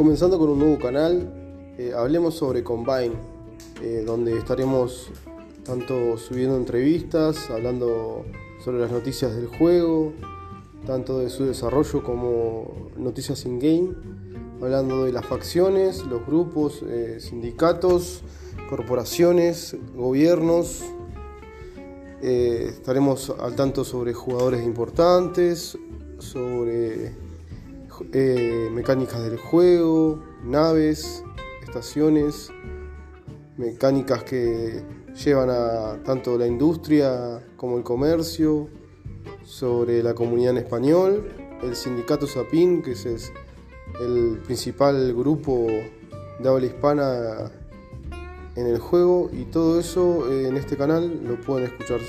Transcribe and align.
comenzando 0.00 0.38
con 0.38 0.48
un 0.48 0.58
nuevo 0.58 0.78
canal, 0.78 1.30
eh, 1.76 1.92
hablemos 1.94 2.34
sobre 2.34 2.64
Combine, 2.64 3.12
eh, 3.82 4.02
donde 4.06 4.38
estaremos 4.38 5.10
tanto 5.62 6.16
subiendo 6.16 6.56
entrevistas, 6.56 7.50
hablando 7.50 8.24
sobre 8.64 8.78
las 8.78 8.90
noticias 8.90 9.36
del 9.36 9.48
juego, 9.48 10.14
tanto 10.86 11.18
de 11.18 11.28
su 11.28 11.44
desarrollo 11.44 12.02
como 12.02 12.88
noticias 12.96 13.44
in-game, 13.44 13.90
hablando 14.62 15.04
de 15.04 15.12
las 15.12 15.26
facciones, 15.26 16.02
los 16.06 16.24
grupos, 16.24 16.82
eh, 16.88 17.18
sindicatos, 17.20 18.22
corporaciones, 18.70 19.76
gobiernos. 19.94 20.82
estaremos 22.22 23.34
al 23.38 23.54
tanto 23.54 23.84
sobre 23.84 24.14
jugadores 24.14 24.64
importantes, 24.64 25.76
sobre 26.20 27.12
eh, 28.12 28.68
mecánicas 28.72 29.22
del 29.22 29.36
juego, 29.36 30.22
naves, 30.44 31.24
estaciones, 31.62 32.50
mecánicas 33.56 34.24
que 34.24 34.82
llevan 35.24 35.50
a 35.50 36.02
tanto 36.04 36.38
la 36.38 36.46
industria 36.46 37.44
como 37.56 37.76
el 37.76 37.82
comercio, 37.82 38.68
sobre 39.44 40.02
la 40.02 40.14
comunidad 40.14 40.52
en 40.52 40.58
español, 40.58 41.28
el 41.62 41.74
sindicato 41.74 42.26
SAPIN, 42.26 42.82
que 42.82 42.92
es 42.92 43.32
el 44.00 44.40
principal 44.44 45.12
grupo 45.14 45.66
de 46.38 46.48
habla 46.48 46.66
hispana 46.66 47.50
en 48.56 48.66
el 48.66 48.78
juego, 48.78 49.30
y 49.32 49.44
todo 49.44 49.78
eso 49.78 50.30
eh, 50.30 50.48
en 50.48 50.56
este 50.56 50.76
canal 50.76 51.20
lo 51.24 51.40
pueden 51.40 51.66
escuchar 51.66 52.00